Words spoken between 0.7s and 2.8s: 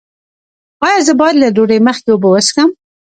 ایا زه باید له ډوډۍ مخکې اوبه وڅښم؟